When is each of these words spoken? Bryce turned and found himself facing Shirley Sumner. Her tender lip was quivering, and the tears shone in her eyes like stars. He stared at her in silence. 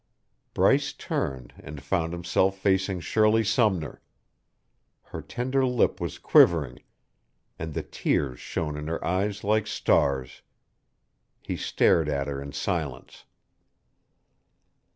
Bryce 0.55 0.93
turned 0.93 1.53
and 1.59 1.83
found 1.83 2.11
himself 2.11 2.57
facing 2.57 3.01
Shirley 3.01 3.43
Sumner. 3.43 4.01
Her 5.03 5.21
tender 5.21 5.63
lip 5.63 6.01
was 6.01 6.17
quivering, 6.17 6.79
and 7.59 7.75
the 7.75 7.83
tears 7.83 8.39
shone 8.39 8.75
in 8.77 8.87
her 8.87 9.05
eyes 9.05 9.43
like 9.43 9.67
stars. 9.67 10.41
He 11.43 11.55
stared 11.55 12.09
at 12.09 12.25
her 12.25 12.41
in 12.41 12.51
silence. 12.51 13.25